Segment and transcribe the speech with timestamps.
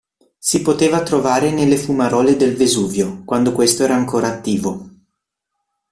[0.39, 4.89] Si poteva trovare nelle fumarole del Vesuvio, quando questo era ancora attivo.